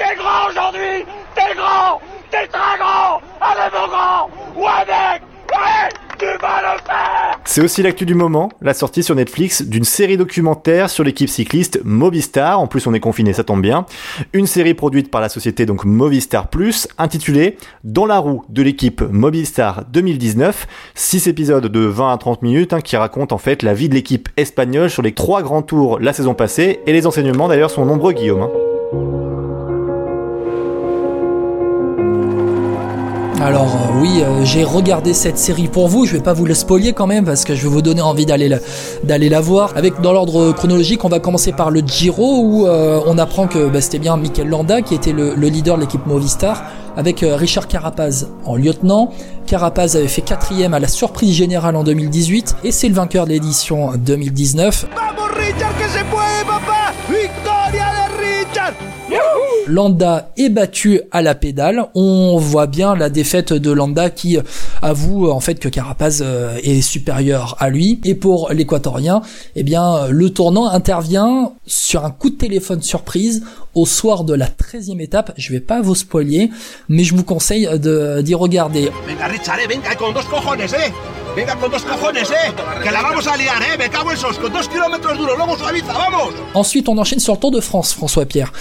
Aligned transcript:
T'es 0.00 0.16
grand 0.16 0.48
aujourd'hui 0.48 1.04
C'est 7.44 7.60
aussi 7.60 7.82
l'actu 7.82 8.06
du 8.06 8.14
moment, 8.14 8.48
la 8.62 8.72
sortie 8.72 9.02
sur 9.02 9.14
Netflix 9.14 9.60
d'une 9.60 9.84
série 9.84 10.16
documentaire 10.16 10.88
sur 10.88 11.04
l'équipe 11.04 11.28
cycliste 11.28 11.80
Movistar. 11.84 12.60
En 12.60 12.66
plus, 12.66 12.86
on 12.86 12.94
est 12.94 13.00
confiné, 13.00 13.34
ça 13.34 13.44
tombe 13.44 13.60
bien. 13.60 13.84
Une 14.32 14.46
série 14.46 14.72
produite 14.72 15.10
par 15.10 15.20
la 15.20 15.28
société 15.28 15.66
donc 15.66 15.84
Movistar 15.84 16.48
Plus, 16.48 16.88
intitulée 16.96 17.58
Dans 17.84 18.06
la 18.06 18.16
roue 18.16 18.42
de 18.48 18.62
l'équipe 18.62 19.02
Movistar 19.02 19.84
2019. 19.90 20.66
Six 20.94 21.26
épisodes 21.26 21.66
de 21.66 21.80
20 21.80 22.14
à 22.14 22.16
30 22.16 22.40
minutes 22.40 22.72
hein, 22.72 22.80
qui 22.80 22.96
racontent 22.96 23.34
en 23.34 23.38
fait 23.38 23.62
la 23.62 23.74
vie 23.74 23.90
de 23.90 23.94
l'équipe 23.94 24.30
espagnole 24.38 24.88
sur 24.88 25.02
les 25.02 25.12
trois 25.12 25.42
grands 25.42 25.60
tours 25.60 25.98
la 26.00 26.14
saison 26.14 26.32
passée. 26.32 26.80
Et 26.86 26.94
les 26.94 27.06
enseignements 27.06 27.48
d'ailleurs 27.48 27.70
sont 27.70 27.84
nombreux, 27.84 28.14
Guillaume. 28.14 28.44
hein. 28.44 28.69
Alors 33.40 33.74
euh, 33.74 34.00
oui, 34.02 34.20
euh, 34.22 34.44
j'ai 34.44 34.64
regardé 34.64 35.14
cette 35.14 35.38
série 35.38 35.68
pour 35.68 35.88
vous. 35.88 36.04
Je 36.04 36.12
vais 36.12 36.22
pas 36.22 36.34
vous 36.34 36.44
le 36.44 36.52
spoiler 36.52 36.92
quand 36.92 37.06
même 37.06 37.24
parce 37.24 37.46
que 37.46 37.54
je 37.54 37.62
vais 37.62 37.68
vous 37.68 37.80
donner 37.80 38.02
envie 38.02 38.26
d'aller 38.26 38.48
la, 38.48 38.58
d'aller 39.02 39.30
la 39.30 39.40
voir. 39.40 39.72
Avec 39.76 40.02
dans 40.02 40.12
l'ordre 40.12 40.52
chronologique, 40.52 41.06
on 41.06 41.08
va 41.08 41.20
commencer 41.20 41.52
par 41.52 41.70
le 41.70 41.80
Giro 41.80 42.42
où 42.42 42.66
euh, 42.66 43.00
on 43.06 43.16
apprend 43.16 43.46
que 43.46 43.68
bah, 43.68 43.80
c'était 43.80 43.98
bien 43.98 44.18
Mikel 44.18 44.46
Landa 44.46 44.82
qui 44.82 44.94
était 44.94 45.12
le, 45.12 45.34
le 45.34 45.48
leader 45.48 45.76
de 45.76 45.80
l'équipe 45.80 46.04
Movistar 46.04 46.64
avec 46.98 47.24
Richard 47.26 47.66
Carapaz 47.66 48.28
en 48.44 48.56
lieutenant. 48.56 49.10
Carapaz 49.46 49.96
avait 49.96 50.08
fait 50.08 50.22
quatrième 50.22 50.74
à 50.74 50.78
la 50.80 50.88
surprise 50.88 51.34
générale 51.34 51.76
en 51.76 51.84
2018 51.84 52.56
et 52.64 52.72
c'est 52.72 52.88
le 52.88 52.94
vainqueur 52.94 53.24
de 53.24 53.30
l'édition 53.30 53.92
2019. 53.96 54.86
Vamos 54.94 55.19
Richard 55.36 55.76
que 55.78 55.88
se 55.88 56.04
puede 56.04 56.44
papá 56.46 56.92
Victoria 57.08 57.86
de 57.94 58.16
Richard 58.18 58.74
Landa 59.66 60.32
est 60.36 60.48
battu 60.48 61.00
à 61.10 61.22
la 61.22 61.34
pédale. 61.34 61.86
On 61.94 62.38
voit 62.38 62.66
bien 62.66 62.94
la 62.96 63.08
défaite 63.08 63.52
de 63.52 63.70
Landa 63.70 64.10
qui 64.10 64.38
avoue 64.82 65.30
en 65.30 65.40
fait 65.40 65.56
que 65.56 65.68
Carapaz 65.68 66.20
euh, 66.22 66.56
est 66.62 66.80
supérieur 66.80 67.56
à 67.60 67.70
lui. 67.70 68.00
Et 68.04 68.14
pour 68.14 68.50
l'équatorien, 68.52 69.22
eh 69.56 69.62
bien 69.62 70.08
le 70.08 70.30
tournant 70.30 70.68
intervient 70.68 71.52
sur 71.66 72.04
un 72.04 72.10
coup 72.10 72.30
de 72.30 72.36
téléphone 72.36 72.82
surprise 72.82 73.44
au 73.74 73.86
soir 73.86 74.24
de 74.24 74.34
la 74.34 74.46
13e 74.46 75.00
étape. 75.00 75.32
Je 75.36 75.52
vais 75.52 75.60
pas 75.60 75.80
vous 75.80 75.94
spoiler, 75.94 76.50
mais 76.88 77.04
je 77.04 77.14
vous 77.14 77.24
conseille 77.24 77.68
d'y 77.78 78.34
regarder. 78.34 78.90
Venga 79.06 79.26
Richard, 79.26 79.58
eh, 79.62 79.68
venga 79.72 79.94
con 79.94 80.12
dos 80.12 80.26
cojones, 80.28 80.60
eh 80.62 80.90
Venga 81.36 81.54
con 81.56 81.70
dos 81.70 81.82
cojones, 81.84 82.30
eh 82.30 82.52
Que 82.82 82.90
la 82.90 83.02
vamos 83.02 83.26
a 83.26 83.36
liar, 83.36 83.62
eh 83.72 83.78
Me 83.78 83.88
cago 83.88 84.10
en 84.10 84.16
sos, 84.16 84.38
con 84.38 84.52
dos 84.52 84.68
kilómetros 84.68 85.16
duros, 85.16 85.36
luego 85.36 85.56
suaviza, 85.56 85.92
vamos 85.92 86.34
Ensuite, 86.54 86.88
on 86.88 86.98
enchaîne 86.98 87.20
sur 87.20 87.34
le 87.34 87.38
Tour 87.40 87.50
de 87.52 87.60
France, 87.60 87.92
François 87.94 88.26
Pierre. 88.26 88.52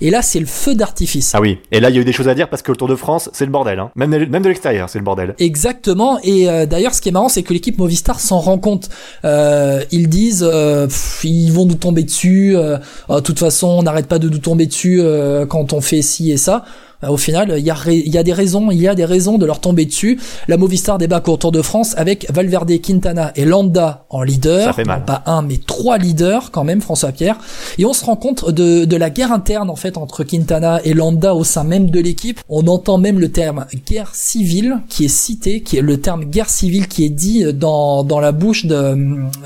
Et 0.00 0.10
là, 0.10 0.22
c'est 0.22 0.38
le 0.38 0.46
feu 0.46 0.76
d'artifice. 0.76 1.32
Ah 1.34 1.40
oui, 1.40 1.58
et 1.72 1.80
là 1.80 1.90
il 1.90 1.96
y 1.96 1.98
a 1.98 2.02
eu 2.02 2.04
des 2.04 2.12
choses 2.12 2.28
à 2.28 2.34
dire 2.34 2.48
parce 2.48 2.62
que 2.62 2.70
le 2.70 2.76
Tour 2.76 2.86
de 2.88 2.94
France, 2.94 3.30
c'est 3.32 3.44
le 3.44 3.50
bordel. 3.50 3.78
Hein. 3.80 3.90
Même, 3.96 4.10
de- 4.12 4.26
même 4.26 4.42
de 4.42 4.48
l'extérieur, 4.48 4.88
c'est 4.88 4.98
le 4.98 5.04
bordel. 5.04 5.34
Exactement. 5.38 6.18
Et 6.22 6.48
euh, 6.48 6.66
d'ailleurs, 6.66 6.94
ce 6.94 7.00
qui 7.00 7.08
est 7.08 7.12
marrant, 7.12 7.28
c'est 7.28 7.42
que 7.42 7.52
l'équipe 7.52 7.78
Movistar 7.78 8.20
s'en 8.20 8.38
rend 8.38 8.58
compte. 8.58 8.88
Euh, 9.24 9.84
ils 9.90 10.08
disent, 10.08 10.46
euh, 10.48 10.86
pff, 10.86 11.20
ils 11.24 11.50
vont 11.52 11.66
nous 11.66 11.74
tomber 11.74 12.04
dessus. 12.04 12.56
euh, 12.56 12.78
euh, 13.10 13.16
de 13.16 13.20
toute 13.20 13.38
façon, 13.40 13.66
on 13.68 13.82
n'arrête 13.82 14.06
pas 14.06 14.18
de 14.20 14.28
nous 14.28 14.38
tomber 14.38 14.66
dessus 14.66 15.00
euh, 15.00 15.46
quand 15.46 15.72
on 15.72 15.80
fait 15.80 16.02
ci 16.02 16.30
et 16.30 16.36
ça. 16.36 16.64
Euh, 17.04 17.08
Au 17.08 17.16
final, 17.16 17.54
il 17.58 17.64
y, 17.64 17.70
a 17.70 17.76
il 17.86 18.08
y 18.12 18.18
a 18.18 18.22
des 18.22 18.32
raisons, 18.32 18.70
il 18.70 18.80
y 18.80 18.88
a 18.88 18.94
des 18.94 19.04
raisons 19.04 19.38
de 19.38 19.46
leur 19.46 19.60
tomber 19.60 19.84
dessus. 19.86 20.18
La 20.48 20.56
Movistar 20.56 20.98
débarque 20.98 21.28
au 21.28 21.36
Tour 21.36 21.52
de 21.52 21.62
France 21.62 21.94
avec 21.96 22.26
Valverde, 22.32 22.72
Quintana 22.80 23.32
et 23.36 23.44
Landa 23.44 24.04
en 24.10 24.22
leader. 24.22 24.64
Ça 24.64 24.72
fait 24.72 24.84
mal. 24.84 25.00
Non, 25.00 25.04
pas 25.06 25.22
un, 25.26 25.42
mais 25.42 25.58
trois 25.64 25.98
leaders 25.98 26.50
quand 26.50 26.64
même, 26.64 26.80
François 26.80 27.12
Pierre. 27.12 27.38
Et 27.78 27.84
on 27.84 27.92
se 27.92 28.04
rend 28.04 28.16
compte 28.16 28.50
de, 28.50 28.84
de 28.84 28.96
la 28.96 29.10
guerre 29.10 29.32
interne 29.32 29.70
en 29.70 29.76
fait 29.76 29.96
entre 29.96 30.24
Quintana 30.24 30.80
et 30.84 30.94
Landa 30.94 31.34
au 31.34 31.44
sein 31.44 31.64
même 31.64 31.90
de 31.90 32.00
l'équipe. 32.00 32.40
On 32.48 32.66
entend 32.66 32.98
même 32.98 33.18
le 33.20 33.30
terme 33.30 33.66
guerre 33.86 34.10
civile 34.14 34.78
qui 34.88 35.04
est 35.04 35.08
cité, 35.08 35.62
qui 35.62 35.76
est 35.76 35.82
le 35.82 36.00
terme 36.00 36.24
guerre 36.24 36.50
civile 36.50 36.88
qui 36.88 37.04
est 37.04 37.08
dit 37.10 37.44
dans, 37.52 38.02
dans 38.04 38.20
la 38.20 38.32
bouche 38.32 38.66
de 38.66 38.78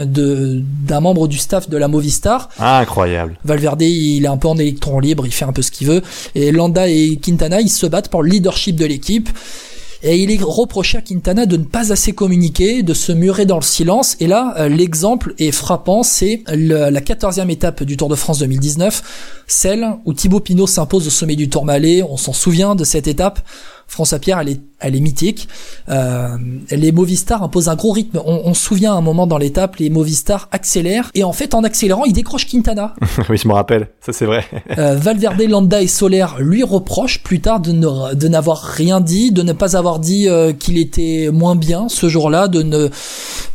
de- 0.04 0.62
d'un 0.86 1.00
membre 1.00 1.28
du 1.28 1.38
staff 1.38 1.68
de 1.68 1.76
la 1.76 1.88
Movistar. 1.88 2.48
Ah, 2.58 2.78
incroyable. 2.78 3.36
Valverde, 3.44 3.82
il 3.82 4.24
est 4.24 4.28
un 4.28 4.36
peu 4.36 4.48
en 4.48 4.56
électron 4.58 4.98
libre, 5.00 5.26
il 5.26 5.32
fait 5.32 5.44
un 5.44 5.52
peu 5.52 5.62
ce 5.62 5.70
qu'il 5.70 5.86
veut. 5.86 6.02
Et 6.34 6.52
Landa 6.52 6.88
et 6.88 7.16
Quintana, 7.22 7.41
ils 7.60 7.68
se 7.68 7.86
battent 7.86 8.08
pour 8.08 8.22
le 8.22 8.30
leadership 8.30 8.76
de 8.76 8.86
l'équipe. 8.86 9.28
Et 10.04 10.18
il 10.18 10.32
est 10.32 10.42
reproché 10.42 10.98
à 10.98 11.00
Quintana 11.00 11.46
de 11.46 11.56
ne 11.56 11.62
pas 11.62 11.92
assez 11.92 12.12
communiquer, 12.12 12.82
de 12.82 12.92
se 12.92 13.12
murer 13.12 13.46
dans 13.46 13.56
le 13.56 13.62
silence. 13.62 14.16
Et 14.18 14.26
là, 14.26 14.52
euh, 14.58 14.68
l'exemple 14.68 15.32
est 15.38 15.52
frappant, 15.52 16.02
c'est 16.02 16.42
la 16.48 17.00
quatorzième 17.00 17.50
étape 17.50 17.84
du 17.84 17.96
Tour 17.96 18.08
de 18.08 18.16
France 18.16 18.40
2019, 18.40 19.44
celle 19.46 19.86
où 20.04 20.12
Thibaut 20.12 20.40
Pinot 20.40 20.66
s'impose 20.66 21.06
au 21.06 21.10
sommet 21.10 21.36
du 21.36 21.48
Tourmalet. 21.48 22.02
On 22.02 22.16
s'en 22.16 22.32
souvient 22.32 22.74
de 22.74 22.82
cette 22.82 23.06
étape. 23.06 23.40
François 23.92 24.18
Pierre, 24.18 24.38
elle 24.38 24.48
est, 24.48 24.60
elle 24.80 24.96
est 24.96 25.00
mythique. 25.00 25.48
Euh, 25.90 26.38
les 26.70 26.92
Movistar 26.92 27.42
imposent 27.42 27.68
un 27.68 27.74
gros 27.74 27.92
rythme. 27.92 28.22
On, 28.24 28.40
on 28.46 28.54
se 28.54 28.62
souvient 28.62 28.94
à 28.94 28.96
un 28.96 29.02
moment 29.02 29.26
dans 29.26 29.36
l'étape, 29.36 29.76
les 29.76 29.90
Movistar 29.90 30.48
accélèrent 30.50 31.10
et 31.14 31.24
en 31.24 31.34
fait, 31.34 31.54
en 31.54 31.62
accélérant, 31.62 32.06
ils 32.06 32.14
décrochent 32.14 32.46
Quintana. 32.46 32.94
oui, 33.28 33.36
je 33.36 33.46
me 33.46 33.52
rappelle, 33.52 33.88
ça 34.00 34.14
c'est 34.14 34.24
vrai. 34.24 34.46
Euh, 34.78 34.96
Valverde, 34.96 35.42
Landa 35.42 35.82
et 35.82 35.88
Soler 35.88 36.24
lui 36.38 36.62
reprochent 36.62 37.22
plus 37.22 37.42
tard 37.42 37.60
de 37.60 37.72
ne 37.72 38.14
de 38.14 38.28
n'avoir 38.28 38.62
rien 38.62 39.02
dit, 39.02 39.30
de 39.30 39.42
ne 39.42 39.52
pas 39.52 39.76
avoir 39.76 39.98
dit 39.98 40.26
euh, 40.26 40.54
qu'il 40.54 40.78
était 40.78 41.28
moins 41.30 41.54
bien 41.54 41.90
ce 41.90 42.08
jour-là, 42.08 42.48
de 42.48 42.62
ne 42.62 42.88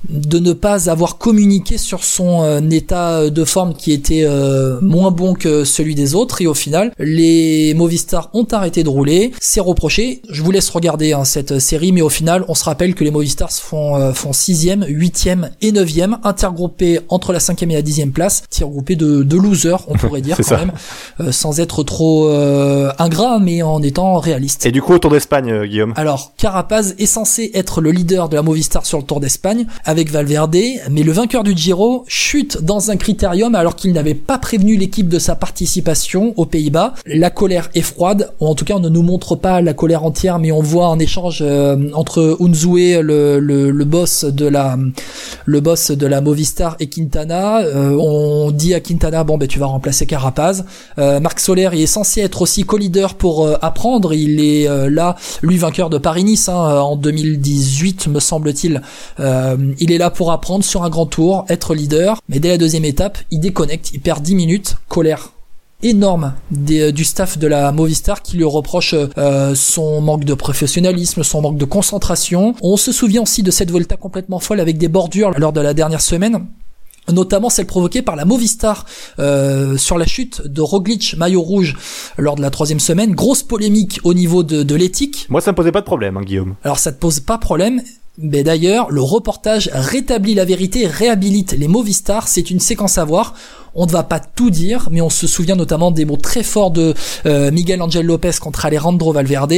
de 0.09 0.39
ne 0.39 0.53
pas 0.53 0.89
avoir 0.89 1.17
communiqué 1.17 1.77
sur 1.77 2.03
son 2.03 2.43
euh, 2.43 2.61
état 2.69 3.29
de 3.29 3.43
forme 3.45 3.73
qui 3.73 3.91
était 3.91 4.23
euh, 4.25 4.79
moins 4.81 5.11
bon 5.11 5.33
que 5.33 5.63
celui 5.63 5.95
des 5.95 6.15
autres. 6.15 6.41
Et 6.41 6.47
au 6.47 6.53
final 6.53 6.91
les 6.99 7.73
Movistar 7.73 8.29
ont 8.33 8.47
arrêté 8.51 8.83
de 8.83 8.89
rouler, 8.89 9.31
c'est 9.39 9.59
reproché. 9.59 10.21
Je 10.29 10.41
vous 10.43 10.51
laisse 10.51 10.69
regarder 10.69 11.13
hein, 11.13 11.25
cette 11.25 11.59
série, 11.59 11.91
mais 11.91 12.01
au 12.01 12.09
final 12.09 12.45
on 12.47 12.55
se 12.55 12.63
rappelle 12.63 12.95
que 12.95 13.03
les 13.03 13.11
Movistar 13.11 13.51
font 13.51 13.95
euh, 13.95 14.13
font 14.13 14.33
sixième, 14.33 14.85
huitième 14.87 15.49
et 15.61 15.71
neuvième, 15.71 16.17
intergroupés 16.23 16.99
entre 17.09 17.33
la 17.33 17.39
cinquième 17.39 17.71
et 17.71 17.75
la 17.75 17.81
dixième 17.81 18.11
place, 18.11 18.43
intergroupés 18.51 18.95
de 18.95 19.23
de 19.23 19.37
losers 19.37 19.83
on 19.87 19.95
pourrait 19.95 20.21
dire 20.21 20.37
quand 20.37 20.43
ça. 20.43 20.57
même, 20.57 20.71
euh, 21.19 21.31
sans 21.31 21.59
être 21.59 21.83
trop 21.83 22.29
euh, 22.29 22.91
ingrat 22.99 23.39
mais 23.39 23.61
en 23.61 23.81
étant 23.81 24.19
réaliste. 24.19 24.65
Et 24.65 24.71
du 24.71 24.81
coup, 24.81 24.93
au 24.93 24.99
Tour 24.99 25.11
d'Espagne, 25.11 25.51
euh, 25.51 25.65
Guillaume? 25.65 25.93
Alors, 25.95 26.33
Carapaz 26.37 26.95
est 26.97 27.05
censé 27.05 27.51
être 27.53 27.81
le 27.81 27.91
leader 27.91 28.29
de 28.29 28.35
la 28.35 28.41
Movistar 28.41 28.85
sur 28.85 28.97
le 28.97 29.03
Tour 29.03 29.19
d'Espagne 29.19 29.65
avec 29.87 30.11
Valverde, 30.11 30.57
mais 30.91 31.01
le 31.01 31.11
vainqueur 31.11 31.43
du 31.43 31.55
Giro 31.57 32.03
chute 32.07 32.61
dans 32.61 32.91
un 32.91 32.97
critérium 32.97 33.55
alors 33.55 33.75
qu'il 33.75 33.93
n'avait 33.93 34.13
pas 34.13 34.37
prévenu 34.37 34.75
l'équipe 34.75 35.07
de 35.07 35.17
sa 35.17 35.35
participation 35.35 36.33
aux 36.35 36.45
Pays-Bas. 36.45 36.93
La 37.05 37.29
colère 37.29 37.69
est 37.73 37.81
froide, 37.81 38.33
ou 38.41 38.47
en 38.47 38.53
tout 38.53 38.65
cas 38.65 38.75
on 38.75 38.79
ne 38.81 38.89
nous 38.89 39.01
montre 39.01 39.35
pas 39.35 39.61
la 39.61 39.73
colère 39.73 40.03
entière, 40.03 40.39
mais 40.39 40.51
on 40.51 40.61
voit 40.61 40.87
un 40.87 40.99
échange 40.99 41.39
euh, 41.41 41.89
entre 41.93 42.37
Unzue, 42.41 43.01
le, 43.01 43.39
le, 43.39 43.71
le 43.71 43.85
boss 43.85 44.25
de 44.25 44.45
la 44.45 44.77
le 45.45 45.59
boss 45.61 45.91
de 45.91 46.05
la 46.05 46.19
Movistar 46.19 46.75
et 46.81 46.87
Quintana. 46.87 47.59
Euh, 47.61 47.97
on 47.97 48.51
dit 48.51 48.73
à 48.73 48.81
Quintana 48.81 49.23
bon 49.23 49.37
ben 49.37 49.47
tu 49.47 49.57
vas 49.57 49.67
remplacer 49.67 50.05
Carapaz. 50.05 50.65
Euh, 50.99 51.21
Marc 51.21 51.39
Soler 51.39 51.69
il 51.71 51.81
est 51.81 51.85
censé 51.85 52.21
être 52.21 52.41
aussi 52.41 52.65
co-leader 52.65 53.15
pour 53.15 53.45
euh, 53.45 53.55
apprendre. 53.61 54.13
Il 54.13 54.41
est 54.41 54.67
euh, 54.67 54.89
là, 54.89 55.15
lui 55.41 55.57
vainqueur 55.57 55.89
de 55.89 55.97
Paris-Nice 55.97 56.49
hein, 56.49 56.53
en 56.53 56.97
2018 56.97 58.07
me 58.07 58.19
semble-t-il. 58.19 58.81
Euh, 59.19 59.55
il 59.79 59.91
est 59.91 59.97
là 59.97 60.09
pour 60.09 60.31
apprendre 60.31 60.63
sur 60.63 60.83
un 60.83 60.89
grand 60.89 61.05
tour, 61.05 61.45
être 61.49 61.73
leader. 61.75 62.21
Mais 62.29 62.39
dès 62.39 62.49
la 62.49 62.57
deuxième 62.57 62.85
étape, 62.85 63.17
il 63.31 63.39
déconnecte, 63.39 63.91
il 63.93 63.99
perd 64.01 64.21
10 64.23 64.35
minutes. 64.35 64.77
Colère 64.87 65.31
énorme 65.83 66.33
des- 66.49 66.91
du 66.91 67.03
staff 67.05 67.37
de 67.37 67.45
la 67.45 67.71
Movistar 67.71 68.23
qui 68.23 68.35
lui 68.37 68.43
reproche 68.43 68.95
euh, 69.17 69.53
son 69.53 70.01
manque 70.01 70.23
de 70.25 70.33
professionnalisme, 70.33 71.21
son 71.23 71.41
manque 71.41 71.57
de 71.57 71.65
concentration. 71.65 72.55
On 72.63 72.77
se 72.77 72.91
souvient 72.91 73.21
aussi 73.21 73.43
de 73.43 73.51
cette 73.51 73.69
Volta 73.69 73.95
complètement 73.95 74.39
folle 74.39 74.59
avec 74.59 74.79
des 74.79 74.87
bordures 74.87 75.31
lors 75.37 75.53
de 75.53 75.61
la 75.61 75.73
dernière 75.75 76.01
semaine 76.01 76.45
notamment 77.09 77.49
celle 77.49 77.67
provoquée 77.67 78.01
par 78.01 78.17
la 78.17 78.25
Movistar 78.25 78.85
euh, 79.17 79.77
sur 79.77 79.97
la 79.97 80.05
chute 80.05 80.45
de 80.45 80.59
Roglic 80.59 81.15
maillot 81.15 81.41
rouge 81.41 81.77
lors 82.17 82.35
de 82.35 82.41
la 82.41 82.49
troisième 82.49 82.81
semaine. 82.81 83.11
Grosse 83.15 83.43
polémique 83.43 84.01
au 84.03 84.13
niveau 84.13 84.43
de, 84.43 84.61
de 84.61 84.75
l'éthique. 84.75 85.25
Moi, 85.29 85.39
ça 85.39 85.51
me 85.51 85.55
posait 85.55 85.71
pas 85.71 85.79
de 85.79 85.85
problème, 85.85 86.17
hein, 86.17 86.21
Guillaume. 86.25 86.55
Alors 86.65 86.79
ça 86.79 86.91
te 86.91 86.99
pose 86.99 87.21
pas 87.21 87.37
problème. 87.37 87.81
Mais 88.19 88.43
d'ailleurs, 88.43 88.89
le 88.89 89.01
reportage 89.01 89.69
rétablit 89.71 90.33
la 90.33 90.43
vérité, 90.43 90.87
réhabilite 90.87 91.51
les 91.51 91.67
Movistar. 91.67 92.27
C'est 92.27 92.49
une 92.49 92.59
séquence 92.59 92.97
à 92.97 93.05
voir. 93.05 93.35
On 93.75 93.85
ne 93.85 93.91
va 93.91 94.01
pas 94.01 94.19
tout 94.19 94.49
dire, 94.49 94.87
mais 94.89 95.01
on 95.01 95.09
se 95.11 95.27
souvient 95.27 95.55
notamment 95.55 95.91
des 95.91 96.03
mots 96.03 96.17
très 96.17 96.41
forts 96.41 96.71
de 96.71 96.95
euh, 97.27 97.51
Miguel 97.51 97.79
Angel 97.79 98.03
Lopez 98.03 98.31
contre 98.41 98.65
Alejandro 98.65 99.13
Valverde. 99.13 99.53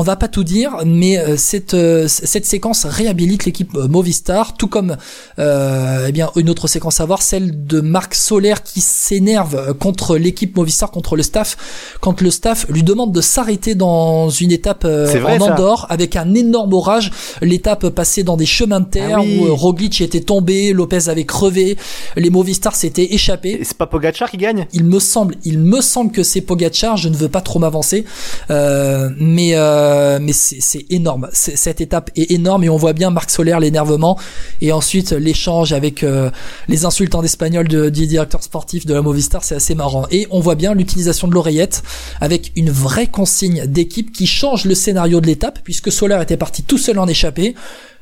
On 0.00 0.02
va 0.02 0.14
pas 0.14 0.28
tout 0.28 0.44
dire, 0.44 0.76
mais 0.86 1.18
euh, 1.18 1.36
cette 1.36 1.74
euh, 1.74 2.06
cette 2.06 2.46
séquence 2.46 2.86
réhabilite 2.86 3.44
l'équipe 3.46 3.74
euh, 3.74 3.88
Movistar, 3.88 4.56
tout 4.56 4.68
comme 4.68 4.96
eh 5.38 6.12
bien 6.12 6.30
une 6.36 6.50
autre 6.50 6.68
séquence 6.68 7.00
à 7.00 7.04
voir, 7.04 7.20
celle 7.20 7.66
de 7.66 7.80
Marc 7.80 8.14
Solaire 8.14 8.62
qui 8.62 8.80
s'énerve 8.80 9.74
contre 9.76 10.16
l'équipe 10.16 10.56
Movistar, 10.56 10.92
contre 10.92 11.16
le 11.16 11.24
staff, 11.24 11.96
quand 12.00 12.20
le 12.20 12.30
staff 12.30 12.66
lui 12.68 12.84
demande 12.84 13.12
de 13.12 13.20
s'arrêter 13.20 13.74
dans 13.74 14.30
une 14.30 14.52
étape 14.52 14.84
en 14.84 15.40
Andorre 15.40 15.86
avec 15.90 16.14
un 16.14 16.32
énorme 16.34 16.74
orage, 16.74 17.10
l'étape 17.42 17.88
passée 17.88 18.22
dans 18.22 18.36
des 18.36 18.46
chemins 18.46 18.80
de 18.80 18.88
terre 18.88 19.18
ah 19.20 19.24
où 19.24 19.52
Roglic 19.52 20.00
était 20.00 20.20
tombé, 20.20 20.72
Lopez 20.72 21.08
avait 21.08 21.24
crevé, 21.24 21.76
les 22.14 22.30
Movistar 22.30 22.76
s'étaient 22.76 23.14
échappés. 23.14 23.60
C'est 23.64 23.76
pas 23.76 23.86
Pogacar 23.86 24.30
qui 24.30 24.36
gagne? 24.36 24.68
Il 24.72 24.84
me 24.84 25.00
semble, 25.00 25.34
il 25.44 25.58
me 25.58 25.80
semble 25.80 26.12
que 26.12 26.22
c'est 26.22 26.40
Pogacar. 26.40 26.96
Je 26.96 27.08
ne 27.08 27.16
veux 27.16 27.28
pas 27.28 27.40
trop 27.40 27.58
m'avancer, 27.58 28.04
mais 28.48 29.54
euh, 29.54 29.87
mais 30.20 30.32
c'est 30.32 30.86
énorme. 30.90 31.28
Cette 31.32 31.80
étape 31.80 32.10
est 32.16 32.30
énorme 32.30 32.64
et 32.64 32.68
on 32.68 32.76
voit 32.76 32.92
bien 32.92 33.10
Marc 33.10 33.30
Solaire 33.30 33.60
l'énervement 33.60 34.18
et 34.60 34.72
ensuite 34.72 35.12
l'échange 35.12 35.72
avec 35.72 36.02
euh, 36.02 36.30
les 36.68 36.84
insultes 36.84 37.14
en 37.14 37.22
espagnol 37.22 37.68
de, 37.68 37.88
du 37.88 38.06
directeur 38.06 38.42
sportif 38.42 38.86
de 38.86 38.94
la 38.94 39.02
Movistar, 39.02 39.44
c'est 39.44 39.54
assez 39.54 39.74
marrant. 39.74 40.06
Et 40.10 40.26
on 40.30 40.40
voit 40.40 40.54
bien 40.54 40.74
l'utilisation 40.74 41.28
de 41.28 41.34
l'oreillette 41.34 41.82
avec 42.20 42.52
une 42.56 42.70
vraie 42.70 43.06
consigne 43.06 43.66
d'équipe 43.66 44.12
qui 44.12 44.26
change 44.26 44.64
le 44.64 44.74
scénario 44.74 45.20
de 45.20 45.26
l'étape 45.26 45.60
puisque 45.64 45.92
Solaire 45.92 46.20
était 46.20 46.36
parti 46.36 46.62
tout 46.62 46.78
seul 46.78 46.98
en 46.98 47.06
échappée. 47.06 47.54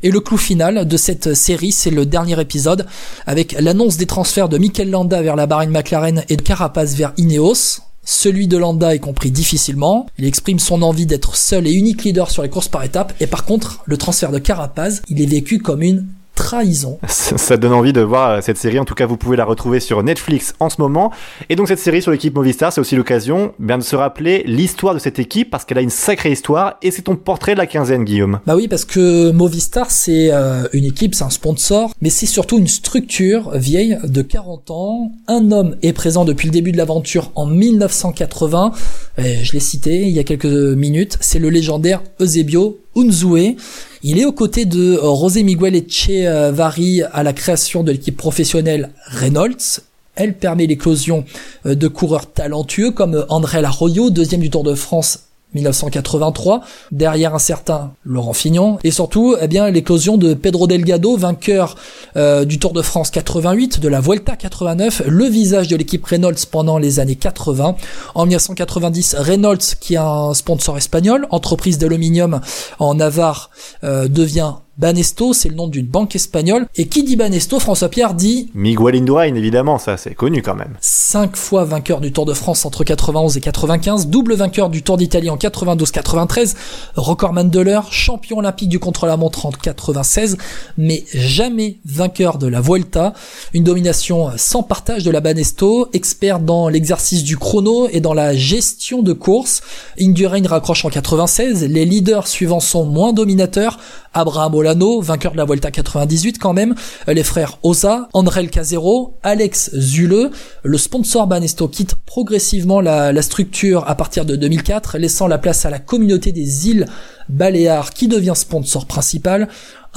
Et 0.02 0.10
le 0.10 0.20
clou 0.20 0.36
final 0.36 0.86
de 0.86 0.96
cette 0.96 1.34
série, 1.34 1.72
c'est 1.72 1.90
le 1.90 2.04
dernier 2.04 2.38
épisode, 2.38 2.86
avec 3.26 3.56
l'annonce 3.58 3.96
des 3.96 4.06
transferts 4.06 4.48
de 4.48 4.58
Mikel 4.58 4.90
Landa 4.90 5.22
vers 5.22 5.36
la 5.36 5.46
Bahrain 5.46 5.66
McLaren 5.68 6.22
et 6.28 6.36
de 6.36 6.42
Carapace 6.42 6.94
vers 6.94 7.12
Ineos. 7.16 7.85
Celui 8.08 8.46
de 8.46 8.56
Landa 8.56 8.94
est 8.94 9.00
compris 9.00 9.32
difficilement. 9.32 10.06
Il 10.16 10.24
exprime 10.24 10.60
son 10.60 10.82
envie 10.82 11.06
d'être 11.06 11.34
seul 11.34 11.66
et 11.66 11.72
unique 11.72 12.04
leader 12.04 12.30
sur 12.30 12.44
les 12.44 12.48
courses 12.48 12.68
par 12.68 12.84
étapes. 12.84 13.12
Et 13.18 13.26
par 13.26 13.44
contre, 13.44 13.82
le 13.84 13.96
transfert 13.96 14.30
de 14.30 14.38
Carapaz, 14.38 15.02
il 15.08 15.20
est 15.20 15.26
vécu 15.26 15.58
comme 15.58 15.82
une 15.82 16.06
trahison. 16.46 17.00
Ça 17.08 17.56
donne 17.56 17.72
envie 17.72 17.93
de 17.93 18.00
voir 18.00 18.31
euh, 18.31 18.40
cette 18.40 18.56
série. 18.56 18.78
En 18.78 18.84
tout 18.84 18.94
cas, 18.94 19.04
vous 19.04 19.16
pouvez 19.16 19.37
la 19.37 19.44
retrouver 19.44 19.81
sur 19.81 20.00
Netflix 20.04 20.54
en 20.60 20.70
ce 20.70 20.81
moment. 20.81 21.10
Et 21.48 21.56
donc 21.56 21.66
cette 21.66 21.81
série 21.81 22.00
sur 22.02 22.12
l'équipe 22.12 22.32
Movistar, 22.37 22.72
c'est 22.72 22.81
aussi 22.81 22.94
l'occasion 22.94 23.52
bien 23.58 23.78
de 23.78 23.82
se 23.82 23.96
rappeler 23.96 24.44
l'histoire 24.46 24.94
de 24.94 25.00
cette 25.00 25.19
équipe 25.19 25.50
parce 25.50 25.64
qu'elle 25.64 25.78
a 25.78 25.81
une 25.81 25.90
sacrée 25.90 26.31
histoire. 26.31 26.76
Et 26.82 26.93
c'est 26.93 27.02
ton 27.02 27.16
portrait 27.16 27.54
de 27.54 27.58
la 27.58 27.66
quinzaine, 27.66 28.04
Guillaume. 28.04 28.38
Bah 28.46 28.54
oui, 28.54 28.69
parce 28.69 28.84
que 28.84 29.32
Movistar, 29.32 29.90
c'est 29.90 30.28
euh, 30.31 30.69
une 30.72 30.84
équipe, 30.84 31.16
c'est 31.16 31.25
un 31.25 31.31
sponsor, 31.31 31.90
mais 32.00 32.10
c'est 32.10 32.26
surtout 32.26 32.58
une 32.58 32.69
structure 32.69 33.50
vieille 33.56 33.99
de 34.04 34.22
40 34.22 34.70
ans. 34.70 35.12
Un 35.26 35.50
homme 35.50 35.75
est 35.82 35.94
présent 35.94 36.25
depuis 36.25 36.46
le 36.46 36.52
début 36.52 36.70
de 36.70 36.76
l'aventure 36.76 37.32
en 37.34 37.46
1980. 37.46 38.70
Et 39.19 39.42
je 39.42 39.52
l'ai 39.52 39.58
cité 39.58 40.02
il 40.02 40.12
y 40.12 40.20
a 40.20 40.25
quelques 40.25 40.44
minutes. 40.44 41.19
C'est 41.20 41.40
le 41.40 41.50
légendaire 41.50 42.02
Eusebio 42.20 42.78
Unzue. 42.96 43.56
Il 44.02 44.19
est 44.19 44.25
aux 44.25 44.32
côtés 44.32 44.64
de 44.64 44.96
José 44.96 45.43
Miguel 45.43 45.75
Echevarri 45.76 47.02
à 47.02 47.22
la 47.22 47.32
création 47.32 47.82
de 47.82 47.93
l'équipe 47.93 48.16
professionnelle 48.16 48.90
Reynolds. 49.06 49.81
Elle 50.14 50.34
permet 50.34 50.66
l'éclosion 50.66 51.25
de 51.64 51.88
coureurs 51.88 52.32
talentueux 52.32 52.90
comme 52.90 53.26
André 53.28 53.62
Arroyo, 53.62 54.10
deuxième 54.10 54.40
du 54.40 54.50
Tour 54.50 54.62
de 54.62 54.75
France 54.75 55.25
1983, 55.54 56.60
derrière 56.93 57.34
un 57.34 57.38
certain 57.38 57.93
Laurent 58.04 58.32
Fignon, 58.32 58.78
et 58.84 58.90
surtout 58.90 59.37
eh 59.40 59.48
bien 59.48 59.70
l'éclosion 59.70 60.19
de 60.19 60.34
Pedro 60.34 60.66
Delgado, 60.66 61.16
vainqueur 61.16 61.76
euh, 62.16 62.44
du 62.44 62.58
Tour 62.58 62.72
de 62.72 62.82
France 62.82 63.10
88, 63.10 63.81
de 63.81 63.88
la 63.88 64.00
Vuelta 64.00 64.37
89, 64.37 65.02
le 65.06 65.25
visage 65.25 65.69
de 65.69 65.76
l'équipe 65.76 66.04
Reynolds 66.04 66.46
pendant 66.50 66.78
les 66.78 67.00
années 67.00 67.16
80. 67.16 67.76
En 68.14 68.26
1990, 68.26 69.16
Reynolds, 69.19 69.76
qui 69.81 69.94
est 69.94 69.98
un 69.98 70.34
sponsor 70.34 70.76
espagnol, 70.76 71.26
entreprise 71.31 71.78
d'aluminium 71.78 72.40
en 72.78 72.94
Navarre, 72.94 73.50
euh, 73.84 74.08
devient 74.08 74.54
Banesto, 74.78 75.32
c'est 75.32 75.49
le 75.49 75.55
nom 75.55 75.69
d'une 75.69 75.87
banque 75.87 76.14
espagnole. 76.14 76.67
Et 76.75 76.87
qui 76.87 77.02
dit 77.02 77.17
Banesto, 77.17 77.58
François 77.58 77.88
Pierre 77.88 78.12
dit 78.12 78.50
Miguel 78.55 78.96
Indurain, 78.96 79.34
évidemment, 79.34 79.78
ça 79.78 79.96
c'est 79.96 80.14
connu 80.14 80.43
quand 80.43 80.55
même. 80.55 80.76
Cinq 80.81 81.37
fois 81.37 81.64
vainqueur 81.64 82.00
du 82.00 82.12
Tour 82.12 82.26
de 82.26 82.34
France 82.34 82.67
entre 82.67 82.84
91 82.84 83.38
et 83.38 83.40
95, 83.40 84.08
double 84.08 84.34
vainqueur 84.34 84.69
du 84.69 84.82
Tour 84.82 84.99
d'Italie 84.99 85.31
en 85.31 85.37
92-93, 85.37 86.55
recordman 86.94 87.49
de 87.49 87.61
l'heure, 87.61 87.90
champion 87.90 88.38
olympique 88.38 88.69
du 88.69 88.78
contre-la-montre 88.78 89.46
en 89.46 89.50
96, 89.50 90.37
mais 90.76 91.05
jamais 91.14 91.78
vainqueur 91.87 92.37
de 92.37 92.46
la 92.46 92.61
Vuelta. 92.61 93.14
Une 93.55 93.64
domination 93.64 94.31
sans 94.37 94.62
partage 94.62 95.05
de 95.05 95.11
la 95.11 95.20
Banesto, 95.20 95.88
expert 95.94 96.38
dans 96.38 96.69
l'exercice 96.69 97.25
du 97.25 97.38
chrono 97.38 97.88
et 97.90 98.00
dans 98.00 98.12
la 98.14 98.37
gestion 98.37 99.02
de 99.02 99.14
course. 99.14 99.62
Indurain 99.99 100.46
raccroche 100.46 100.84
en 100.84 100.90
96, 100.90 101.64
les 101.64 101.87
leaders 101.87 102.26
suivants 102.26 102.61
sont 102.61 102.84
moins 102.84 103.14
dominateurs, 103.14 103.78
Abraham 104.12 104.55
Olano, 104.66 105.00
vainqueur 105.00 105.30
de 105.30 105.36
la 105.36 105.44
Vuelta 105.44 105.70
98 105.70 106.38
quand 106.40 106.52
même, 106.52 106.74
les 107.06 107.22
frères 107.22 107.60
Oza, 107.62 108.08
André 108.12 108.48
Casero, 108.48 109.16
Alex 109.22 109.70
Zule, 109.76 110.30
le 110.64 110.78
sponsor 110.78 111.28
Banesto 111.28 111.68
quitte 111.68 111.94
progressivement 112.04 112.80
la, 112.80 113.12
la 113.12 113.22
structure 113.22 113.88
à 113.88 113.94
partir 113.94 114.24
de 114.24 114.34
2004, 114.34 114.98
laissant 114.98 115.28
la 115.28 115.38
place 115.38 115.64
à 115.64 115.70
la 115.70 115.78
communauté 115.78 116.32
des 116.32 116.68
îles 116.68 116.86
Baléares 117.28 117.90
qui 117.90 118.08
devient 118.08 118.34
sponsor 118.34 118.86
principal. 118.86 119.48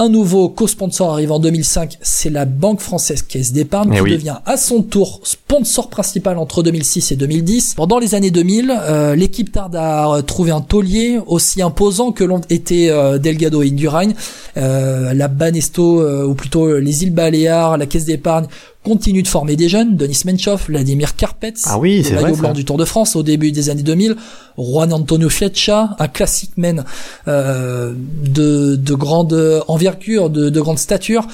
Un 0.02 0.08
nouveau 0.08 0.48
co-sponsor 0.48 1.12
arrive 1.12 1.30
en 1.30 1.38
2005, 1.38 1.98
c'est 2.00 2.30
la 2.30 2.46
Banque 2.46 2.80
Française 2.80 3.20
Caisse 3.20 3.52
d'Épargne 3.52 3.90
eh 3.92 4.02
qui 4.02 4.12
devient 4.12 4.38
à 4.46 4.56
son 4.56 4.80
tour 4.80 5.20
sponsor 5.24 5.90
principal 5.90 6.38
entre 6.38 6.62
2006 6.62 7.12
et 7.12 7.16
2010. 7.16 7.74
Pendant 7.74 7.98
les 7.98 8.14
années 8.14 8.30
2000, 8.30 8.72
euh, 8.74 9.14
l'équipe 9.14 9.52
tarde 9.52 9.76
à 9.76 10.22
trouver 10.26 10.52
un 10.52 10.62
taulier 10.62 11.18
aussi 11.26 11.60
imposant 11.60 12.12
que 12.12 12.24
l'ont 12.24 12.40
été 12.48 12.90
euh, 12.90 13.18
Delgado 13.18 13.62
et 13.62 13.68
Indurain. 13.68 14.08
Euh, 14.56 15.12
la 15.12 15.28
Banesto, 15.28 16.02
ou 16.26 16.32
plutôt 16.32 16.78
les 16.78 17.02
îles 17.02 17.12
Baléares, 17.12 17.76
la 17.76 17.84
Caisse 17.84 18.06
d'Épargne 18.06 18.46
continue 18.82 19.22
de 19.22 19.28
former 19.28 19.56
des 19.56 19.68
jeunes, 19.68 19.96
Denis 19.96 20.22
Menchov, 20.24 20.66
Vladimir 20.68 21.14
Karpets, 21.14 21.52
ah 21.66 21.78
oui, 21.78 22.02
le 22.02 22.20
maillot 22.20 22.36
blanc 22.36 22.52
du 22.52 22.64
Tour 22.64 22.78
de 22.78 22.86
France 22.86 23.14
au 23.14 23.22
début 23.22 23.52
des 23.52 23.68
années 23.68 23.82
2000, 23.82 24.16
Juan 24.56 24.92
Antonio 24.92 25.28
Fletcha, 25.28 25.96
un 25.98 26.08
classique 26.08 26.52
men 26.56 26.84
euh, 27.28 27.92
de, 28.24 28.76
de 28.76 28.94
grande 28.94 29.62
envergure, 29.68 30.30
de, 30.30 30.48
de 30.48 30.60
grande 30.60 30.78
stature, 30.78 31.26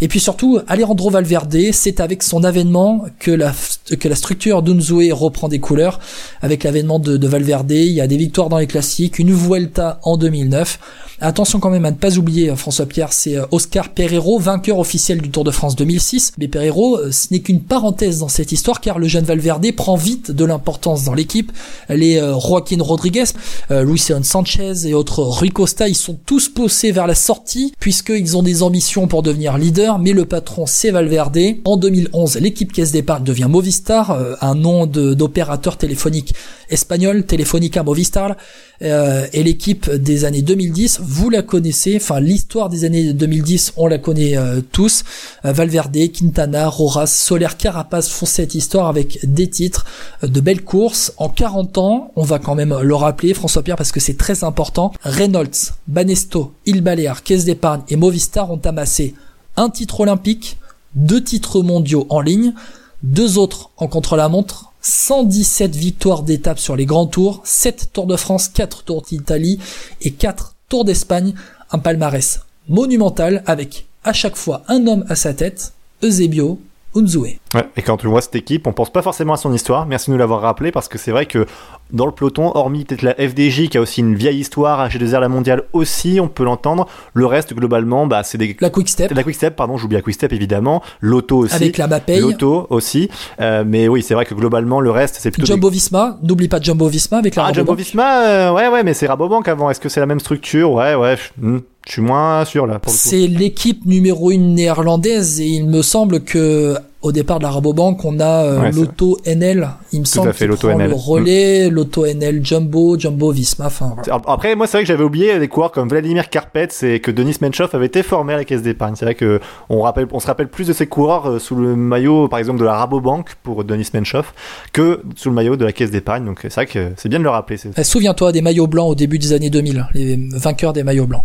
et 0.00 0.06
puis 0.06 0.20
surtout 0.20 0.60
Alejandro 0.68 1.10
Valverde, 1.10 1.72
c'est 1.72 1.98
avec 1.98 2.22
son 2.22 2.44
avènement 2.44 3.04
que 3.18 3.32
la, 3.32 3.52
que 3.98 4.08
la 4.08 4.14
structure 4.14 4.62
d'Unzue 4.62 5.12
reprend 5.12 5.48
des 5.48 5.58
couleurs, 5.58 5.98
avec 6.40 6.62
l'avènement 6.62 7.00
de, 7.00 7.16
de 7.16 7.28
Valverde, 7.28 7.72
il 7.72 7.92
y 7.92 8.00
a 8.00 8.06
des 8.06 8.16
victoires 8.16 8.48
dans 8.48 8.58
les 8.58 8.68
classiques, 8.68 9.18
une 9.18 9.32
Vuelta 9.32 9.98
en 10.04 10.16
2009, 10.16 10.78
Attention 11.24 11.60
quand 11.60 11.70
même 11.70 11.84
à 11.84 11.92
ne 11.92 11.96
pas 11.96 12.18
oublier, 12.18 12.50
euh, 12.50 12.56
François 12.56 12.84
Pierre, 12.84 13.12
c'est 13.12 13.36
euh, 13.36 13.46
Oscar 13.52 13.90
Pereiro, 13.90 14.40
vainqueur 14.40 14.80
officiel 14.80 15.22
du 15.22 15.30
Tour 15.30 15.44
de 15.44 15.52
France 15.52 15.76
2006. 15.76 16.32
Mais 16.36 16.48
Pereiro, 16.48 16.98
euh, 16.98 17.12
ce 17.12 17.28
n'est 17.30 17.38
qu'une 17.38 17.60
parenthèse 17.60 18.18
dans 18.18 18.28
cette 18.28 18.50
histoire 18.50 18.80
car 18.80 18.98
le 18.98 19.06
jeune 19.06 19.24
Valverde 19.24 19.70
prend 19.76 19.94
vite 19.94 20.32
de 20.32 20.44
l'importance 20.44 21.04
dans 21.04 21.14
l'équipe. 21.14 21.52
Les 21.88 22.18
Joaquin 22.18 22.78
Rodriguez, 22.80 23.26
Luis 23.70 24.02
Sanchez 24.22 24.86
et 24.86 24.94
autres 24.94 25.22
Rui 25.22 25.50
Costa, 25.50 25.86
ils 25.86 25.94
sont 25.94 26.18
tous 26.26 26.48
poussés 26.48 26.90
vers 26.90 27.06
la 27.06 27.14
sortie 27.14 27.72
puisqu'ils 27.78 28.36
ont 28.36 28.42
des 28.42 28.64
ambitions 28.64 29.06
pour 29.06 29.22
devenir 29.22 29.58
leader. 29.58 30.00
Mais 30.00 30.12
le 30.12 30.24
patron, 30.24 30.64
c'est 30.66 30.90
Valverde. 30.90 31.38
En 31.64 31.76
2011, 31.76 32.38
l'équipe 32.38 32.72
Caisse 32.72 32.90
d'épargne 32.90 33.24
devient 33.24 33.46
Movistar, 33.48 34.18
un 34.40 34.54
nom 34.54 34.86
d'opérateur 34.86 35.76
téléphonique 35.76 36.34
espagnol, 36.68 37.24
Telefonica 37.24 37.82
Movistar. 37.82 38.36
et 38.80 39.42
l'équipe 39.42 39.90
des 39.90 40.24
années 40.24 40.42
2010 40.42 41.00
vous 41.12 41.28
la 41.28 41.42
connaissez, 41.42 41.96
enfin 41.96 42.20
l'histoire 42.20 42.70
des 42.70 42.86
années 42.86 43.12
2010, 43.12 43.74
on 43.76 43.86
la 43.86 43.98
connaît 43.98 44.38
euh, 44.38 44.62
tous. 44.72 45.04
Euh, 45.44 45.52
Valverde, 45.52 45.94
Quintana, 46.10 46.68
Roras, 46.68 47.06
Soler, 47.06 47.48
Carapaz 47.58 48.08
font 48.08 48.24
cette 48.24 48.54
histoire 48.54 48.88
avec 48.88 49.18
des 49.22 49.50
titres, 49.50 49.84
euh, 50.24 50.26
de 50.26 50.40
belles 50.40 50.64
courses. 50.64 51.12
En 51.18 51.28
40 51.28 51.76
ans, 51.76 52.12
on 52.16 52.22
va 52.22 52.38
quand 52.38 52.54
même 52.54 52.74
le 52.80 52.94
rappeler, 52.94 53.34
François 53.34 53.62
Pierre, 53.62 53.76
parce 53.76 53.92
que 53.92 54.00
c'est 54.00 54.16
très 54.16 54.42
important. 54.42 54.94
Reynolds, 55.02 55.74
Banesto, 55.86 56.54
Il 56.64 56.80
Balear, 56.80 57.22
Caisse 57.22 57.44
d'épargne 57.44 57.82
et 57.88 57.96
Movistar 57.96 58.50
ont 58.50 58.62
amassé 58.64 59.14
un 59.58 59.68
titre 59.68 60.00
olympique, 60.00 60.56
deux 60.94 61.22
titres 61.22 61.60
mondiaux 61.60 62.06
en 62.08 62.22
ligne, 62.22 62.54
deux 63.02 63.36
autres 63.36 63.68
en 63.76 63.86
contre-la-montre, 63.86 64.72
117 64.80 65.76
victoires 65.76 66.22
d'étape 66.22 66.58
sur 66.58 66.74
les 66.74 66.86
grands 66.86 67.06
tours, 67.06 67.42
7 67.44 67.90
Tours 67.92 68.06
de 68.06 68.16
France, 68.16 68.48
4 68.48 68.84
Tours 68.84 69.02
d'Italie 69.02 69.58
et 70.00 70.10
4 70.10 70.54
Tour 70.72 70.86
d'Espagne, 70.86 71.34
un 71.70 71.78
palmarès 71.78 72.40
monumental 72.66 73.42
avec 73.44 73.84
à 74.04 74.14
chaque 74.14 74.36
fois 74.36 74.62
un 74.68 74.86
homme 74.86 75.04
à 75.10 75.16
sa 75.16 75.34
tête, 75.34 75.74
Eusebio 76.02 76.62
Unzue. 76.94 77.38
Ouais, 77.54 77.66
et 77.76 77.82
quand 77.82 78.04
on 78.04 78.08
voit 78.08 78.20
cette 78.20 78.36
équipe, 78.36 78.66
on 78.66 78.72
pense 78.72 78.90
pas 78.92 79.02
forcément 79.02 79.34
à 79.34 79.36
son 79.36 79.52
histoire. 79.52 79.86
Merci 79.86 80.10
de 80.10 80.12
nous 80.12 80.18
l'avoir 80.18 80.40
rappelé 80.40 80.72
parce 80.72 80.88
que 80.88 80.98
c'est 80.98 81.10
vrai 81.10 81.26
que 81.26 81.46
dans 81.92 82.06
le 82.06 82.12
peloton, 82.12 82.50
hormis 82.54 82.84
peut-être 82.84 83.02
la 83.02 83.14
FDJ 83.14 83.68
qui 83.68 83.78
a 83.78 83.80
aussi 83.80 84.00
une 84.00 84.14
vieille 84.14 84.38
histoire, 84.38 84.88
H2R 84.88 85.20
la 85.20 85.28
mondiale 85.28 85.62
aussi, 85.72 86.18
on 86.20 86.28
peut 86.28 86.44
l'entendre. 86.44 86.86
Le 87.14 87.26
reste, 87.26 87.54
globalement, 87.54 88.06
bah, 88.06 88.22
c'est 88.24 88.38
des. 88.38 88.56
La 88.60 88.70
Quick 88.70 88.88
Step. 88.88 89.12
La 89.12 89.22
Quick 89.22 89.34
Step, 89.34 89.56
pardon, 89.56 89.76
j'oublie 89.76 89.96
la 89.96 90.02
Quick 90.02 90.14
Step 90.14 90.32
évidemment. 90.32 90.82
L'auto 91.00 91.38
aussi. 91.38 91.54
Avec 91.54 91.78
la 91.78 91.86
Mapei. 91.86 92.20
L'auto 92.20 92.66
aussi. 92.70 93.10
Euh, 93.40 93.64
mais 93.66 93.88
oui, 93.88 94.02
c'est 94.02 94.14
vrai 94.14 94.24
que 94.24 94.34
globalement, 94.34 94.80
le 94.80 94.90
reste, 94.90 95.16
c'est 95.18 95.30
plutôt. 95.30 95.46
Jumbo 95.46 95.70
Visma. 95.70 96.18
N'oublie 96.22 96.48
pas 96.48 96.60
Jumbo 96.60 96.88
Visma 96.88 97.18
avec 97.18 97.34
la 97.34 97.46
Ah, 97.46 97.52
Jumbo 97.52 97.74
Visma, 97.74 98.26
euh, 98.26 98.52
ouais, 98.52 98.68
ouais, 98.68 98.82
mais 98.82 98.94
c'est 98.94 99.06
Rabobank 99.06 99.46
avant. 99.48 99.70
Est-ce 99.70 99.80
que 99.80 99.88
c'est 99.88 100.00
la 100.00 100.06
même 100.06 100.20
structure? 100.20 100.72
Ouais, 100.72 100.94
ouais. 100.94 101.16
hmm, 101.38 101.58
je 101.86 101.92
suis 101.92 102.02
moins 102.02 102.44
sûr 102.44 102.66
là. 102.66 102.80
C'est 102.86 103.26
l'équipe 103.26 103.84
numéro 103.86 104.30
une 104.30 104.54
néerlandaise 104.54 105.40
et 105.40 105.46
il 105.46 105.66
me 105.66 105.82
semble 105.82 106.20
que 106.20 106.76
au 107.02 107.10
départ 107.10 107.38
de 107.38 107.42
la 107.42 107.50
Rabobank, 107.50 108.04
on 108.04 108.20
a 108.20 108.44
euh, 108.44 108.60
Ouais, 108.60 108.70
l'auto 108.70 109.18
NL. 109.26 109.68
Il 109.92 110.00
me 110.00 110.04
semble 110.04 110.28
à 110.28 110.32
fait, 110.32 110.46
prend 110.46 110.78
NL. 110.78 110.90
le 110.90 110.94
relais, 110.94 111.68
l'auto 111.68 112.06
NL 112.06 112.44
Jumbo, 112.44 112.96
Jumbo 112.96 113.32
Visma. 113.32 113.68
Voilà. 113.68 114.22
Après, 114.26 114.54
moi, 114.54 114.68
c'est 114.68 114.76
vrai 114.76 114.84
que 114.84 114.88
j'avais 114.88 115.02
oublié 115.02 115.38
des 115.40 115.48
coureurs 115.48 115.72
comme 115.72 115.88
Vladimir 115.88 116.30
Karpets 116.30 116.68
et 116.82 117.00
que 117.00 117.10
Denis 117.10 117.36
Menchov 117.40 117.70
avait 117.72 117.86
été 117.86 118.04
formé 118.04 118.34
à 118.34 118.36
la 118.36 118.44
caisse 118.44 118.62
d'épargne. 118.62 118.94
C'est 118.94 119.04
vrai 119.04 119.16
que 119.16 119.40
on, 119.68 119.80
rappelle, 119.80 120.06
on 120.12 120.20
se 120.20 120.28
rappelle 120.28 120.48
plus 120.48 120.68
de 120.68 120.72
ces 120.72 120.86
coureurs 120.86 121.28
euh, 121.28 121.38
sous 121.40 121.56
le 121.56 121.74
maillot, 121.74 122.28
par 122.28 122.38
exemple, 122.38 122.60
de 122.60 122.64
la 122.64 122.74
Rabobank 122.76 123.34
pour 123.42 123.64
Denis 123.64 123.88
Menchov 123.92 124.32
que 124.72 125.02
sous 125.16 125.28
le 125.28 125.34
maillot 125.34 125.56
de 125.56 125.64
la 125.64 125.72
caisse 125.72 125.90
d'épargne. 125.90 126.24
Donc, 126.24 126.38
c'est 126.42 126.54
vrai 126.54 126.66
que 126.66 126.92
c'est 126.96 127.08
bien 127.08 127.18
de 127.18 127.24
le 127.24 127.30
rappeler. 127.30 127.58
Eh, 127.76 127.84
Souviens-toi 127.84 128.30
des 128.30 128.42
maillots 128.42 128.68
blancs 128.68 128.90
au 128.90 128.94
début 128.94 129.18
des 129.18 129.32
années 129.32 129.50
2000, 129.50 129.88
les 129.94 130.20
vainqueurs 130.34 130.72
des 130.72 130.84
maillots 130.84 131.06
blancs. 131.06 131.20